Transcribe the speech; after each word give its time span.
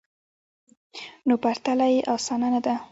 نو 1.27 1.33
پرتلنه 1.43 1.87
یې 1.93 1.99
اسانه 2.13 2.47
نه 2.53 2.59
ده 2.65 2.73